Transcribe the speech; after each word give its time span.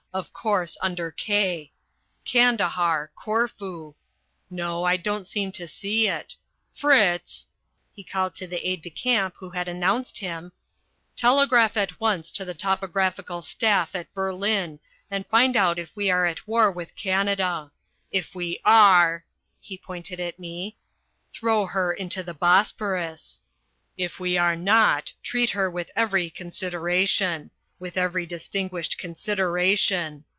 of 0.13 0.33
course, 0.33 0.77
under 0.81 1.09
K 1.09 1.71
Kandahar, 2.25 3.11
Korfu. 3.17 3.93
No, 4.49 4.83
I 4.83 4.97
don't 4.97 5.25
seem 5.25 5.53
to 5.53 5.69
see 5.69 6.09
it 6.09 6.35
Fritz," 6.73 7.47
he 7.93 8.03
called 8.03 8.35
to 8.35 8.45
the 8.45 8.57
aide 8.69 8.81
de 8.81 8.89
camp 8.89 9.35
who 9.37 9.51
had 9.51 9.69
announced 9.69 10.17
him, 10.17 10.51
"telegraph 11.15 11.77
at 11.77 12.01
once 12.01 12.29
to 12.33 12.43
the 12.43 12.53
Topographical 12.53 13.41
Staff 13.41 13.95
at 13.95 14.13
Berlin 14.13 14.81
and 15.09 15.25
find 15.27 15.55
out 15.55 15.79
if 15.79 15.95
we 15.95 16.11
are 16.11 16.25
at 16.25 16.45
war 16.45 16.69
with 16.69 16.93
Canada. 16.97 17.71
If 18.11 18.35
we 18.35 18.59
are" 18.65 19.23
he 19.61 19.77
pointed 19.77 20.19
at 20.19 20.37
me 20.37 20.75
"throw 21.31 21.65
her 21.67 21.93
into 21.93 22.21
the 22.21 22.33
Bosphorus. 22.33 23.43
If 23.97 24.19
we 24.19 24.37
are 24.37 24.57
not, 24.57 25.13
treat 25.23 25.51
her 25.51 25.71
with 25.71 25.89
every 25.95 26.29
consideration, 26.29 27.51
with 27.79 27.97
every 27.97 28.27
distinguished 28.27 28.95
consideration. 28.99 30.23